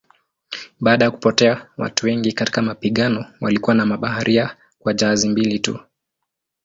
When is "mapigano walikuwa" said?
2.61-3.75